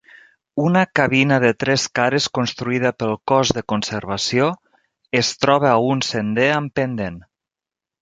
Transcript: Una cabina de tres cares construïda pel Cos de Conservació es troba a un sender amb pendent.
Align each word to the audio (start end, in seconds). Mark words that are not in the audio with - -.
Una 0.61 0.81
cabina 0.99 1.37
de 1.43 1.51
tres 1.63 1.83
cares 1.99 2.25
construïda 2.39 2.93
pel 3.03 3.15
Cos 3.33 3.53
de 3.59 3.65
Conservació 3.75 4.51
es 5.23 5.33
troba 5.45 5.73
a 5.77 5.79
un 5.95 6.05
sender 6.13 6.53
amb 6.59 6.79
pendent. 6.83 7.25